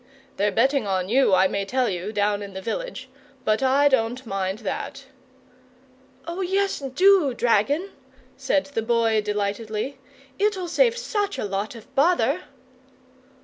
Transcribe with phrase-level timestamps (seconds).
[0.37, 3.07] They're betting on you, I may tell you, down in the village,
[3.45, 5.05] but I don't mind that!"
[6.25, 7.91] "Oh, yes, DO, dragon,"
[8.35, 9.99] said the Boy, delightedly;
[10.39, 12.45] "it'll save such a lot of bother!"